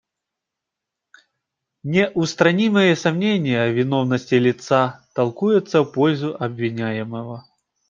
Неустранимые 1.83 2.95
сомнения 2.95 3.69
в 3.69 3.75
виновности 3.77 4.33
лица 4.33 5.05
толкуются 5.13 5.83
в 5.83 5.91
пользу 5.91 6.35
обвиняемого. 6.39 7.45